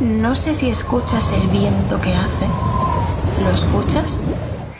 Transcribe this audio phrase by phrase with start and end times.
[0.00, 2.46] No sé si escuchas el viento que hace.
[3.42, 4.24] ¿Lo escuchas?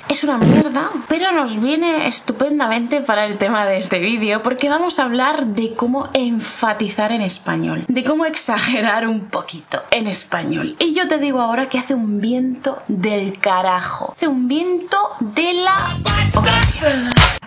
[0.09, 4.99] Es una mierda, pero nos viene estupendamente para el tema de este vídeo porque vamos
[4.99, 10.77] a hablar de cómo enfatizar en español, de cómo exagerar un poquito en español.
[10.79, 15.55] Y yo te digo ahora que hace un viento del carajo, hace un viento de
[15.55, 15.99] la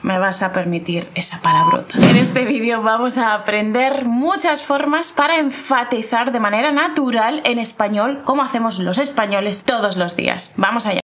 [0.01, 1.97] me vas a permitir esa palabrota.
[1.97, 8.21] En este vídeo vamos a aprender muchas formas para enfatizar de manera natural en español
[8.23, 10.53] como hacemos los españoles todos los días.
[10.57, 11.01] Vamos allá.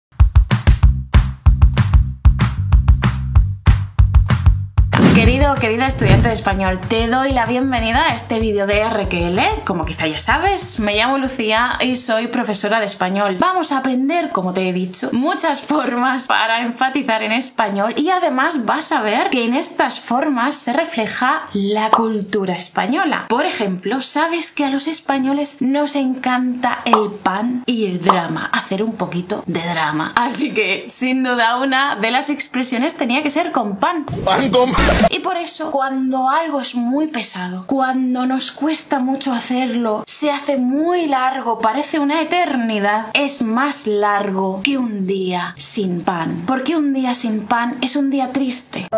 [5.63, 9.63] Querida estudiante de español, te doy la bienvenida a este vídeo de RQL.
[9.65, 13.37] Como quizá ya sabes, me llamo Lucía y soy profesora de español.
[13.39, 18.67] Vamos a aprender, como te he dicho, muchas formas para enfatizar en español y además
[18.67, 23.27] vas a ver que en estas formas se refleja la cultura española.
[23.29, 28.83] Por ejemplo, sabes que a los españoles nos encanta el pan y el drama, hacer
[28.83, 30.11] un poquito de drama.
[30.17, 34.07] Así que, sin duda, una de las expresiones tenía que ser con pan.
[34.25, 34.73] Pan con
[35.09, 40.57] y por eso, cuando algo es muy pesado, cuando nos cuesta mucho hacerlo, se hace
[40.57, 46.45] muy largo, parece una eternidad, es más largo que un día sin pan.
[46.47, 48.89] Porque un día sin pan es un día triste.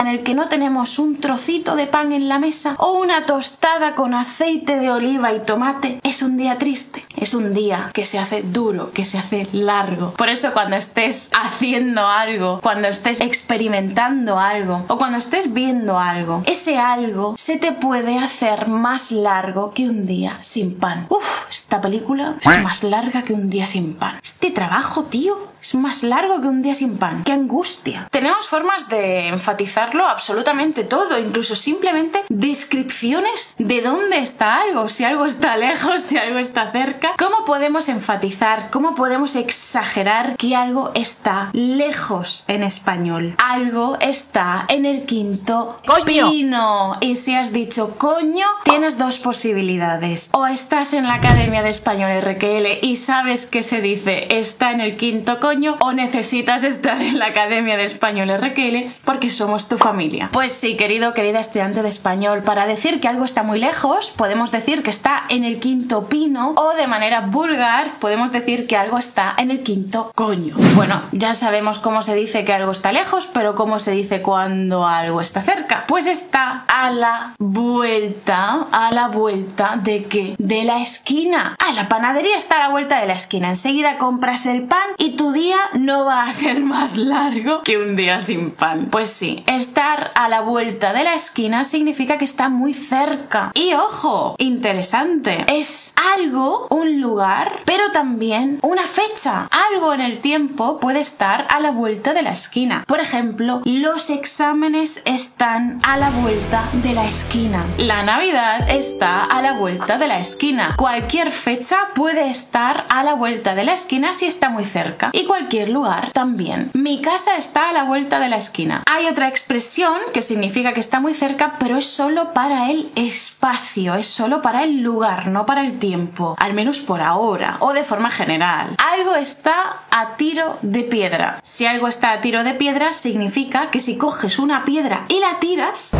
[0.00, 3.94] En el que no tenemos un trocito de pan en la mesa o una tostada
[3.94, 7.04] con aceite de oliva y tomate, es un día triste.
[7.16, 10.12] Es un día que se hace duro, que se hace largo.
[10.12, 16.42] Por eso cuando estés haciendo algo, cuando estés experimentando algo o cuando estés viendo algo,
[16.46, 21.06] ese algo se te puede hacer más largo que un día sin pan.
[21.08, 24.18] Uf, esta película es más larga que un día sin pan.
[24.22, 27.24] Este trabajo, tío, es más largo que un día sin pan.
[27.24, 28.06] ¡Qué angustia!
[28.10, 35.24] Tenemos formas de enfatizarlo absolutamente todo, incluso simplemente descripciones de dónde está algo, si algo
[35.24, 37.14] está lejos, si algo está cerca.
[37.18, 43.34] ¿Cómo podemos enfatizar, cómo podemos exagerar que algo está lejos en español?
[43.42, 46.30] Algo está en el quinto ¡Coño!
[46.30, 46.98] pino.
[47.00, 50.28] Y si has dicho coño, tienes dos posibilidades.
[50.32, 54.82] O estás en la Academia de Español RQL y sabes que se dice está en
[54.82, 59.78] el quinto coño o necesitas estar en la Academia de Español RQL porque somos tu
[59.78, 60.30] familia.
[60.32, 64.50] Pues sí, querido, querida estudiante de español, para decir que algo está muy lejos, podemos
[64.50, 68.98] decir que está en el quinto pino o de manera vulgar podemos decir que algo
[68.98, 70.56] está en el quinto coño.
[70.74, 74.86] Bueno, ya sabemos cómo se dice que algo está lejos, pero cómo se dice cuando
[74.86, 75.84] algo está cerca.
[75.86, 80.34] Pues está a la vuelta, a la vuelta de qué?
[80.38, 81.56] De la esquina.
[81.60, 83.48] Ah, la panadería está a la vuelta de la esquina.
[83.48, 85.43] Enseguida compras el pan y tu día
[85.74, 88.88] no va a ser más largo que un día sin pan.
[88.90, 93.52] Pues sí, estar a la vuelta de la esquina significa que está muy cerca.
[93.54, 99.48] Y ojo, interesante, es algo, un lugar, pero también una fecha.
[99.72, 102.84] Algo en el tiempo puede estar a la vuelta de la esquina.
[102.86, 107.64] Por ejemplo, los exámenes están a la vuelta de la esquina.
[107.78, 110.74] La Navidad está a la vuelta de la esquina.
[110.76, 115.10] Cualquier fecha puede estar a la vuelta de la esquina si está muy cerca.
[115.12, 116.70] Y cualquier lugar también.
[116.74, 118.82] Mi casa está a la vuelta de la esquina.
[118.90, 123.94] Hay otra expresión que significa que está muy cerca, pero es solo para el espacio,
[123.94, 127.84] es solo para el lugar, no para el tiempo, al menos por ahora o de
[127.84, 128.76] forma general.
[128.78, 131.40] Algo está a tiro de piedra.
[131.42, 135.38] Si algo está a tiro de piedra, significa que si coges una piedra y la
[135.40, 135.92] tiras,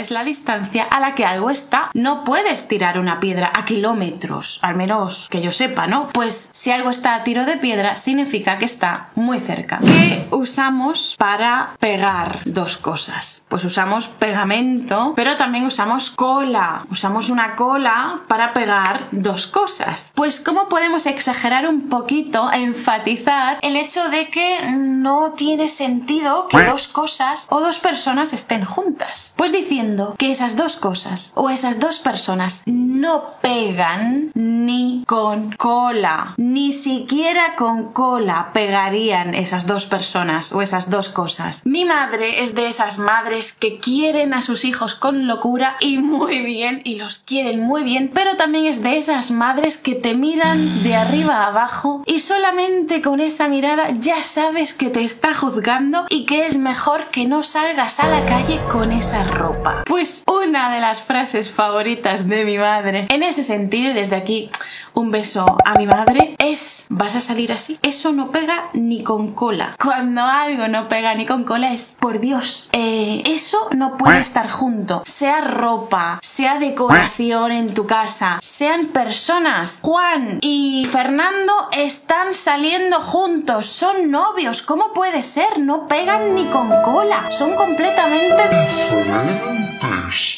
[0.00, 1.90] es la distancia a la que algo está.
[1.94, 6.08] No puedes tirar una piedra a kilómetros, al menos que yo sepa, ¿no?
[6.08, 9.78] Pues si algo está a tiro de piedra, significa que está muy cerca.
[9.78, 13.44] ¿Qué usamos para pegar dos cosas?
[13.48, 16.84] Pues usamos pegamento, pero también usamos cola.
[16.90, 20.12] Usamos una cola para pegar dos cosas.
[20.14, 26.62] Pues ¿cómo podemos exagerar un poquito, enfatizar el hecho de que no tiene sentido que
[26.62, 29.34] dos cosas o dos personas estén juntas?
[29.36, 36.34] Pues diciendo que esas dos cosas o esas dos personas no pegan ni con cola,
[36.36, 41.62] ni siquiera con cola pegarían esas dos personas o esas dos cosas.
[41.64, 46.40] Mi madre es de esas madres que quieren a sus hijos con locura y muy
[46.40, 50.58] bien y los quieren muy bien, pero también es de esas madres que te miran
[50.82, 56.06] de arriba a abajo y solamente con esa mirada ya sabes que te está juzgando
[56.08, 59.79] y que es mejor que no salgas a la calle con esa ropa.
[59.86, 64.50] Pues una de las frases favoritas de mi madre, en ese sentido, y desde aquí
[64.94, 67.78] un beso a mi madre, es ¿vas a salir así?
[67.82, 69.76] Eso no pega ni con cola.
[69.82, 74.50] Cuando algo no pega ni con cola es, por Dios, eh, eso no puede estar
[74.50, 75.02] junto.
[75.06, 79.80] Sea ropa, sea decoración en tu casa, sean personas.
[79.82, 84.62] Juan y Fernando están saliendo juntos, son novios.
[84.62, 85.58] ¿Cómo puede ser?
[85.58, 87.30] No pegan ni con cola.
[87.30, 88.42] Son completamente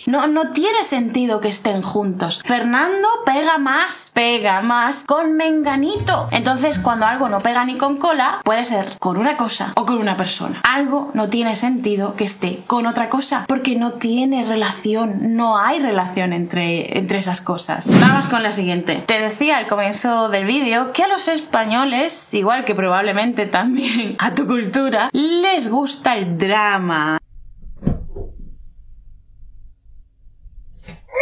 [0.06, 2.42] no, no tiene sentido que estén juntos.
[2.44, 6.28] Fernando pega más, pega más con Menganito.
[6.30, 9.98] Entonces, cuando algo no pega ni con cola, puede ser con una cosa o con
[9.98, 10.60] una persona.
[10.68, 15.80] Algo no tiene sentido que esté con otra cosa porque no tiene relación, no hay
[15.80, 17.88] relación entre, entre esas cosas.
[18.00, 19.04] Vamos con la siguiente.
[19.06, 24.34] Te decía al comienzo del vídeo que a los españoles, igual que probablemente también a
[24.34, 27.21] tu cultura, les gusta el drama.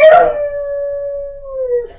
[0.09, 0.50] Brasil!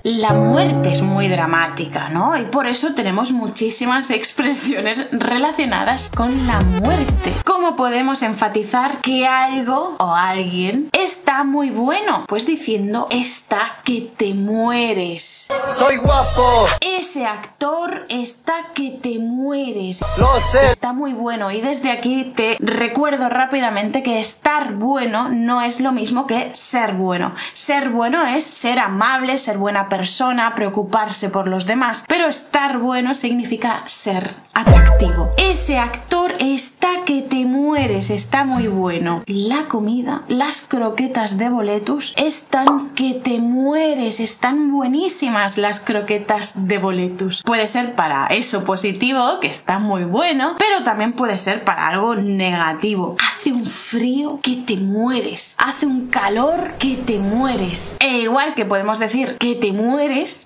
[0.04, 2.36] La muerte es muy dramática, ¿no?
[2.36, 7.34] Y por eso tenemos muchísimas expresiones relacionadas con la muerte.
[7.44, 12.24] ¿Cómo podemos enfatizar que algo o alguien está muy bueno?
[12.26, 15.48] Pues diciendo está que te mueres.
[15.68, 16.66] Soy guapo.
[16.80, 20.02] Ese actor está que te mueres.
[20.18, 20.66] Lo sé.
[20.66, 25.92] Está muy bueno y desde aquí te recuerdo rápidamente que estar bueno no es lo
[25.92, 27.34] mismo que ser bueno.
[27.52, 33.14] Ser bueno es ser amable, ser buena persona, preocuparse por los demás, pero estar bueno
[33.14, 35.34] significa ser atractivo.
[35.36, 39.22] Ese actor está que te mueres, está muy bueno.
[39.26, 46.78] La comida, las croquetas de boletus están que te mueres, están buenísimas las croquetas de
[46.78, 47.42] boletus.
[47.42, 52.14] Puede ser para eso positivo, que está muy bueno, pero también puede ser para algo
[52.14, 53.16] negativo.
[53.20, 57.96] Hace un frío que te mueres, hace un calor que te mueres.
[58.00, 59.81] E igual que podemos decir que te mueres,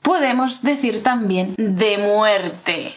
[0.02, 2.94] podemos decir también de muerte.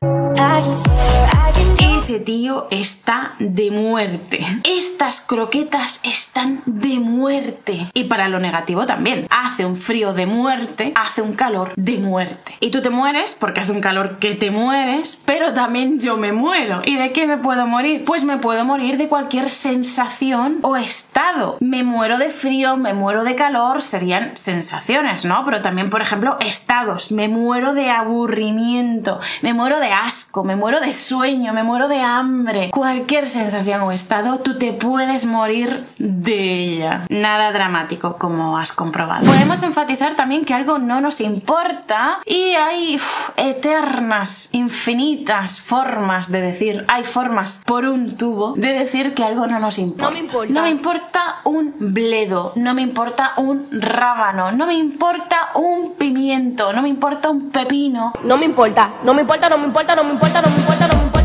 [2.10, 4.44] Ese tío está de muerte.
[4.64, 7.86] Estas croquetas están de muerte.
[7.94, 9.28] Y para lo negativo también.
[9.30, 12.56] Hace un frío de muerte, hace un calor de muerte.
[12.62, 16.34] Y tú te mueres porque hace un calor que te mueres, pero también yo me
[16.34, 16.82] muero.
[16.84, 18.06] ¿Y de qué me puedo morir?
[18.06, 21.58] Pues me puedo morir de cualquier sensación o estado.
[21.60, 25.46] Me muero de frío, me muero de calor, serían sensaciones, ¿no?
[25.46, 27.12] Pero también, por ejemplo, estados.
[27.12, 31.99] Me muero de aburrimiento, me muero de asco, me muero de sueño, me muero de
[32.02, 32.72] hambre.
[32.72, 37.06] Cualquier sensación o estado, tú te puedes morir de ella.
[37.10, 39.26] Nada dramático, como has comprobado.
[39.26, 46.42] Podemos enfatizar también que algo no nos importa y hay uf, eternas, infinitas formas de
[46.42, 50.06] decir, hay formas por un tubo de decir que algo no nos importa.
[50.06, 50.54] No me importa.
[50.54, 56.74] No me importa un bledo, no me importa un rábano, no me importa un pimiento,
[56.74, 58.14] no me importa un pepino.
[58.24, 60.88] No me importa, no me importa, no me importa, no me importa, no me importa,
[60.88, 61.19] no me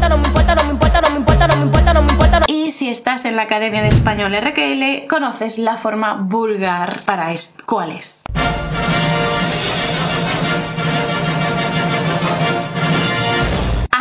[2.47, 7.65] Y si estás en la Academia de Español RQL, conoces la forma vulgar para esto.
[7.67, 8.25] ¿Cuál es?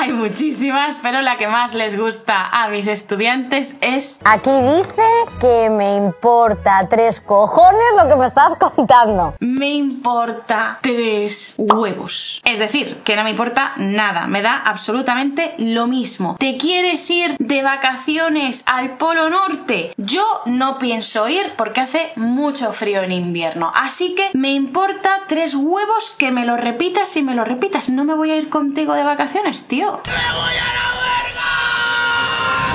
[0.03, 5.01] Hay muchísimas, pero la que más les gusta a mis estudiantes es Aquí dice
[5.39, 9.33] que me importa tres cojones lo que me estás contando.
[9.39, 12.41] me importa tres huevos.
[12.43, 16.35] Es decir, que no me importa nada, me da absolutamente lo mismo.
[16.37, 19.93] ¿Te quieres ir de vacaciones al Polo Norte?
[19.95, 23.71] Yo no pienso ir porque hace mucho frío en invierno.
[23.73, 27.89] Así que me importa tres huevos que me lo repitas y me lo repitas.
[27.89, 29.92] No me voy a ir contigo de vacaciones, tío.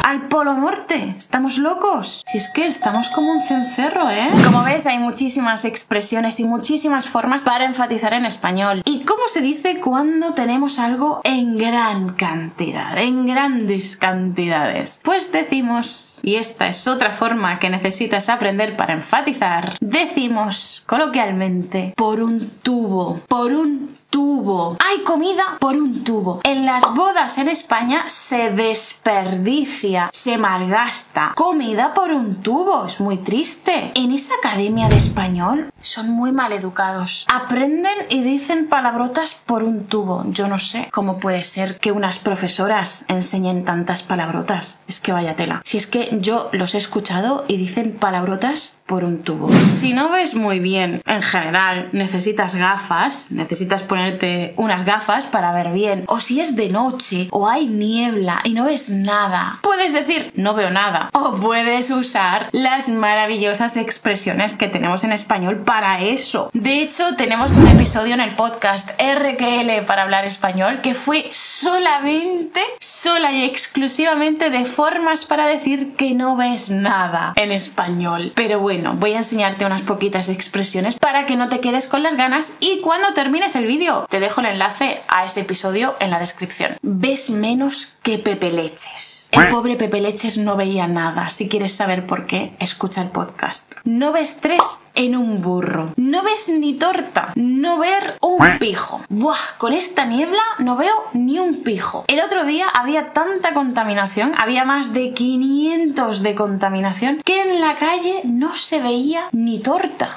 [0.08, 1.14] Al Polo Norte.
[1.18, 2.24] ¿Estamos locos?
[2.32, 4.28] Si es que estamos como un cencerro, ¿eh?
[4.42, 8.80] Como ves, hay muchísimas expresiones y muchísimas formas para enfatizar en español.
[8.86, 15.02] ¿Y cómo se dice cuando tenemos algo en gran cantidad, en grandes cantidades?
[15.04, 22.22] Pues decimos, y esta es otra forma que necesitas aprender para enfatizar, decimos coloquialmente por
[22.22, 24.76] un tubo, por un tubo.
[24.80, 26.40] Hay comida por un tubo.
[26.44, 31.32] En las bodas en España se desperdicia, se malgasta.
[31.34, 32.86] Comida por un tubo.
[32.86, 33.92] Es muy triste.
[33.94, 37.26] En esa academia de español son muy mal educados.
[37.32, 40.24] Aprenden y dicen palabrotas por un tubo.
[40.28, 44.80] Yo no sé cómo puede ser que unas profesoras enseñen tantas palabrotas.
[44.88, 45.62] Es que vaya tela.
[45.64, 49.50] Si es que yo los he escuchado y dicen palabrotas por un tubo.
[49.64, 55.50] Si no ves muy bien, en general, necesitas gafas, necesitas poner ponerte unas gafas para
[55.50, 56.04] ver bien.
[56.06, 60.54] O si es de noche o hay niebla y no ves nada, puedes decir no
[60.54, 61.10] veo nada.
[61.14, 66.50] O puedes usar las maravillosas expresiones que tenemos en español para eso.
[66.52, 72.62] De hecho, tenemos un episodio en el podcast RQL para hablar español que fue solamente,
[72.78, 78.30] sola y exclusivamente de formas para decir que no ves nada en español.
[78.36, 82.16] Pero bueno, voy a enseñarte unas poquitas expresiones para que no te quedes con las
[82.16, 86.18] ganas y cuando termines el vídeo te dejo el enlace a ese episodio en la
[86.18, 86.76] descripción.
[86.82, 89.28] Ves menos que Pepe Leches.
[89.32, 91.30] El pobre Pepe Leches no veía nada.
[91.30, 93.74] Si quieres saber por qué, escucha el podcast.
[93.84, 95.92] No ves tres en un burro.
[95.96, 97.32] No ves ni torta.
[97.34, 99.00] No ver un pijo.
[99.08, 102.04] Buah, con esta niebla no veo ni un pijo.
[102.08, 107.76] El otro día había tanta contaminación, había más de 500 de contaminación, que en la
[107.76, 110.14] calle no se veía ni torta.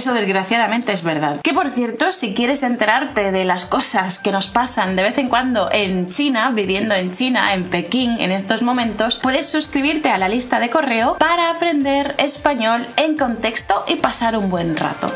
[0.00, 1.42] Eso desgraciadamente es verdad.
[1.42, 5.28] Que por cierto, si quieres enterarte de las cosas que nos pasan de vez en
[5.28, 10.30] cuando en China, viviendo en China, en Pekín en estos momentos, puedes suscribirte a la
[10.30, 15.12] lista de correo para aprender español en contexto y pasar un buen rato.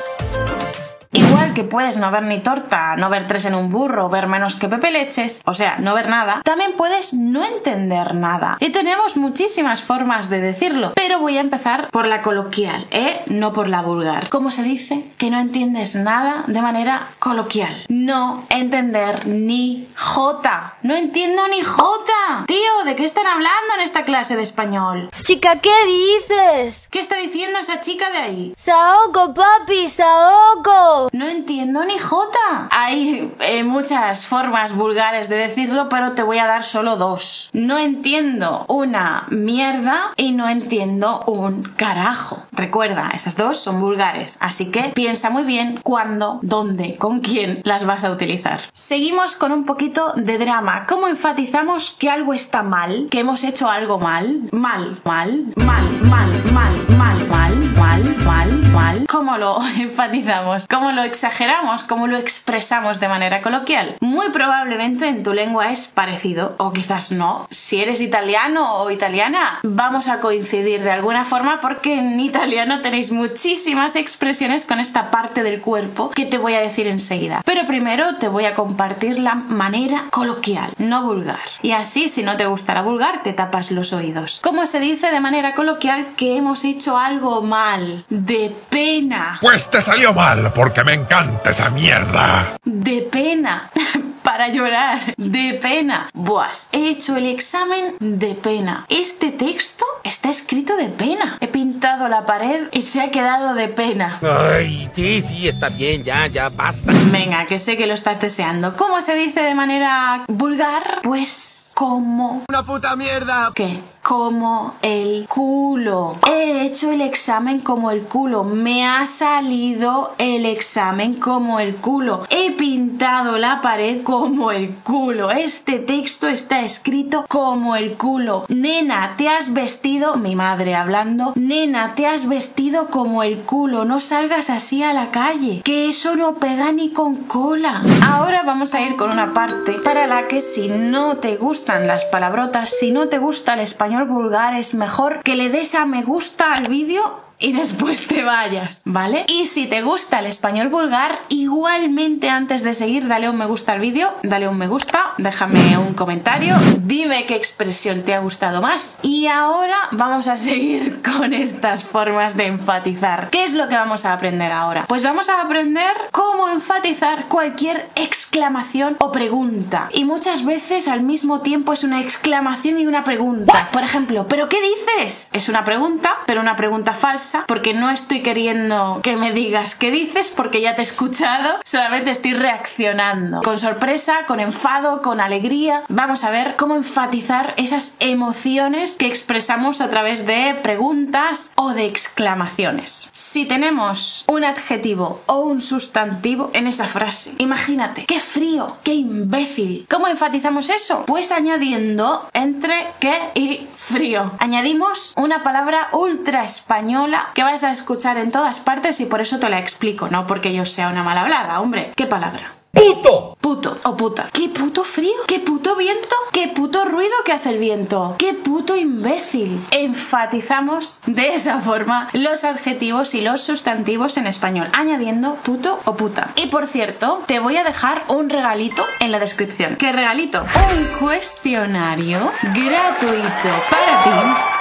[1.53, 4.69] Que puedes no ver ni torta, no ver tres en un burro, ver menos que
[4.69, 8.57] Pepe Leches, o sea, no ver nada, también puedes no entender nada.
[8.59, 13.21] Y tenemos muchísimas formas de decirlo, pero voy a empezar por la coloquial, ¿eh?
[13.27, 14.31] No por la vulgar.
[14.31, 15.05] ¿Cómo se dice?
[15.17, 17.85] Que no entiendes nada de manera coloquial.
[17.89, 20.75] No entender ni jota.
[20.83, 22.45] No entiendo ni jota.
[22.47, 25.09] Tío, ¿de qué están hablando en esta clase de español?
[25.23, 26.89] Chica, ¿qué dices?
[26.91, 28.55] ¿Qué está diciendo esa chica de ahí?
[28.57, 31.09] Saoko, papi, Saoko.
[31.13, 32.69] No entiendo ni jota.
[32.71, 37.51] Hay eh, muchas formas vulgares de decirlo, pero te voy a dar solo dos.
[37.53, 42.45] No entiendo una mierda y no entiendo un carajo.
[42.53, 47.85] Recuerda, esas dos son vulgares, así que piensa muy bien cuándo, dónde, con quién las
[47.85, 48.61] vas a utilizar.
[48.73, 50.87] Seguimos con un poquito de drama.
[50.87, 53.09] ¿Cómo enfatizamos que algo está mal?
[53.11, 54.43] ¿Que hemos hecho algo mal?
[54.53, 59.07] Mal, mal, mal, mal, mal, mal, mal, mal, mal, mal.
[59.09, 60.69] ¿Cómo lo enfatizamos?
[60.69, 61.85] ¿Cómo lo exageramos?
[61.85, 63.95] ¿Cómo lo expresamos de manera coloquial?
[64.01, 67.47] Muy probablemente en tu lengua es parecido, o quizás no.
[67.53, 73.13] Si eres italiano o italiana, vamos a coincidir de alguna forma porque en italiano tenéis
[73.13, 77.43] muchísimas expresiones con esta parte del cuerpo que te voy a decir enseguida.
[77.45, 81.47] Pero primero te voy a compartir la manera coloquial, no vulgar.
[81.63, 84.41] Y así, si no te gustará vulgar, te tapas los oídos.
[84.43, 88.05] ¿Cómo se dice de manera coloquial que hemos hecho algo mal?
[88.09, 89.39] De pena.
[89.41, 92.57] Pues te salió mal, porque me encanta esa mierda.
[92.65, 93.71] De pena.
[94.23, 95.15] Para llorar.
[95.19, 96.09] De pena.
[96.15, 98.87] Buas, he hecho el examen de pena.
[98.89, 101.37] Este texto está escrito de pena.
[101.41, 104.19] He pintado la pared y se ha quedado de pena.
[104.23, 106.91] Ay, sí, sí, está bien, ya, ya, basta.
[107.13, 108.77] Venga, que sé que lo estás deseando.
[108.77, 111.01] ¿Cómo se dice de manera vulgar?
[111.03, 112.45] Pues como...
[112.49, 113.53] ¡Una puta mierda!
[113.55, 113.79] ¿Qué?
[114.05, 116.19] Como el culo.
[116.31, 118.45] He hecho el examen como el culo.
[118.45, 122.27] Me ha salido el examen como el culo.
[122.29, 125.31] He pintado la pared como el culo.
[125.31, 128.45] Este texto está escrito como el culo.
[128.49, 133.87] Nena, te has vestido, mi madre hablando, nena, te has vestido como el culo.
[133.87, 135.63] No salgas así a la calle.
[135.65, 137.81] Que eso no pega ni con cola.
[138.07, 142.05] Ahora vamos a ir con una parte para la que si no te gustan las
[142.05, 146.03] palabrotas, si no te gusta el español vulgar, es mejor que le des a me
[146.03, 149.25] gusta al vídeo y después te vayas, ¿vale?
[149.29, 153.73] Y si te gusta el español vulgar, igualmente antes de seguir, dale un me gusta
[153.73, 158.61] al vídeo, dale un me gusta, déjame un comentario, dime qué expresión te ha gustado
[158.61, 158.99] más.
[159.03, 163.31] Y ahora vamos a seguir con estas formas de enfatizar.
[163.31, 164.85] ¿Qué es lo que vamos a aprender ahora?
[164.89, 169.89] Pues vamos a aprender cómo enfatizar cualquier exclamación o pregunta.
[169.93, 173.71] Y muchas veces al mismo tiempo es una exclamación y una pregunta.
[173.73, 175.29] Por ejemplo, ¿pero qué dices?
[175.33, 179.91] Es una pregunta, pero una pregunta falsa, porque no estoy queriendo que me digas qué
[179.91, 183.43] dices, porque ya te he escuchado, solamente estoy reaccionando.
[183.43, 185.83] Con sorpresa, con enfado, con alegría.
[185.89, 191.87] Vamos a ver cómo enfatizar esas emociones que expresamos a través de preguntas o de
[191.87, 193.09] exclamaciones.
[193.13, 199.87] Si tenemos un adjetivo o un sustantivo en esa frase, imagínate, qué frío, qué imbécil.
[199.91, 201.05] ¿Cómo enfatizamos eso?
[201.07, 204.33] Pues añadiendo entre qué y frío.
[204.39, 209.39] Añadimos una palabra ultra española que vas a escuchar en todas partes y por eso
[209.39, 211.93] te la explico, no porque yo sea una mal hablada, hombre.
[211.97, 212.53] ¿Qué palabra?
[212.75, 213.37] ¡Puto!
[213.41, 214.29] Puto o puta.
[214.33, 215.15] ¿Qué puto frío?
[215.29, 216.17] ¿Qué puto viento?
[216.33, 218.17] ¿Qué puto ruido que hace el viento?
[218.19, 219.65] ¿Qué puto imbécil?
[219.71, 226.31] Enfatizamos de esa forma los adjetivos y los sustantivos en español, añadiendo puto o puta.
[226.35, 229.77] Y por cierto, te voy a dejar un regalito en la descripción.
[229.77, 230.43] ¿Qué regalito?
[230.43, 234.54] Un cuestionario gratuito para ti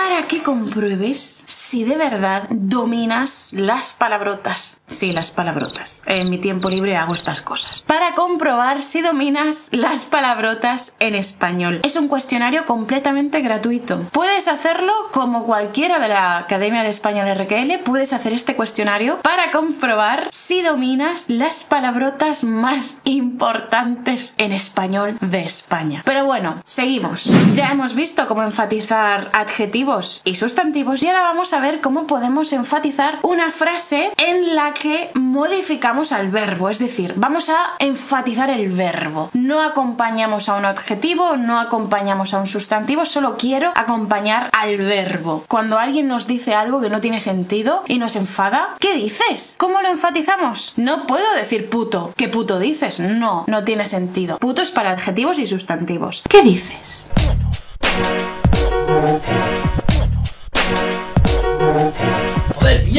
[0.00, 4.80] para que compruebes si de verdad dominas las palabrotas.
[4.86, 6.02] Sí, las palabrotas.
[6.06, 7.82] En mi tiempo libre hago estas cosas.
[7.82, 11.80] Para comprobar si dominas las palabrotas en español.
[11.84, 14.04] Es un cuestionario completamente gratuito.
[14.10, 17.80] Puedes hacerlo como cualquiera de la Academia de Español RQL.
[17.84, 25.44] Puedes hacer este cuestionario para comprobar si dominas las palabrotas más importantes en español de
[25.44, 26.00] España.
[26.06, 27.30] Pero bueno, seguimos.
[27.54, 29.89] Ya hemos visto cómo enfatizar adjetivos
[30.24, 35.10] y sustantivos y ahora vamos a ver cómo podemos enfatizar una frase en la que
[35.14, 39.30] modificamos al verbo, es decir, vamos a enfatizar el verbo.
[39.32, 45.44] No acompañamos a un adjetivo, no acompañamos a un sustantivo, solo quiero acompañar al verbo.
[45.48, 49.56] Cuando alguien nos dice algo que no tiene sentido y nos enfada, ¿qué dices?
[49.58, 50.74] ¿Cómo lo enfatizamos?
[50.76, 52.14] No puedo decir puto.
[52.16, 53.00] ¿Qué puto dices?
[53.00, 54.38] No, no tiene sentido.
[54.38, 56.22] Puto es para adjetivos y sustantivos.
[56.28, 57.10] ¿Qué dices?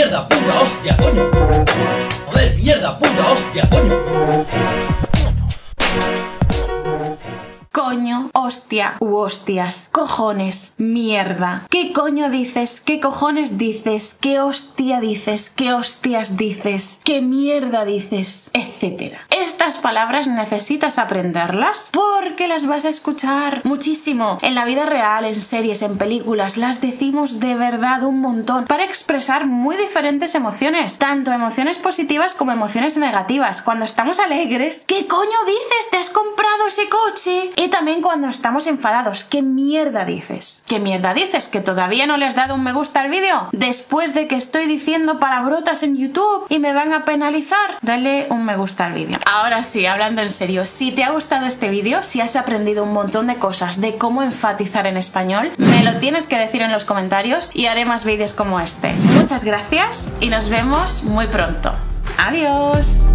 [0.01, 1.29] Mierda, puta hostia, coño.
[2.25, 4.90] Joder, mierda, puta hostia, coño.
[7.91, 11.65] Coño, hostia u hostias, cojones, mierda.
[11.69, 12.79] ¿Qué coño dices?
[12.79, 14.17] ¿Qué cojones dices?
[14.21, 15.49] ¿Qué hostia dices?
[15.49, 17.01] ¿Qué hostias dices?
[17.03, 18.49] ¿Qué mierda dices?
[18.53, 19.19] Etcétera.
[19.29, 25.41] Estas palabras necesitas aprenderlas porque las vas a escuchar muchísimo en la vida real, en
[25.41, 26.55] series, en películas.
[26.55, 32.53] Las decimos de verdad un montón para expresar muy diferentes emociones, tanto emociones positivas como
[32.53, 33.61] emociones negativas.
[33.61, 35.89] Cuando estamos alegres, ¿qué coño dices?
[35.91, 37.51] ¿Te has comprado ese coche?
[37.57, 40.63] Y también cuando estamos enfadados, ¿qué mierda dices?
[40.67, 41.47] ¿Qué mierda dices?
[41.47, 43.49] ¿Que todavía no le has dado un me gusta al vídeo?
[43.53, 48.45] Después de que estoy diciendo palabrotas en YouTube y me van a penalizar, dale un
[48.45, 49.17] me gusta al vídeo.
[49.25, 52.93] Ahora sí, hablando en serio, si te ha gustado este vídeo, si has aprendido un
[52.93, 56.85] montón de cosas de cómo enfatizar en español, me lo tienes que decir en los
[56.85, 58.93] comentarios y haré más vídeos como este.
[58.93, 61.71] Muchas gracias y nos vemos muy pronto.
[62.19, 63.07] Adiós.